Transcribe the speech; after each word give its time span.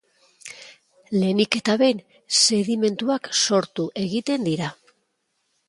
Lehenik 1.15 1.57
eta 1.59 1.75
behin, 1.83 1.99
sedimentuak 2.39 3.29
sortu 3.43 3.89
egiten 4.07 4.51
dira. 4.51 4.75